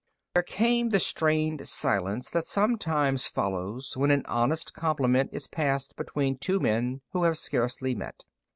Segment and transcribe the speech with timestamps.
[0.33, 6.39] There came the strained silence that sometimes follows when an honest compliment is passed between
[6.39, 8.25] two men who have scarcely met.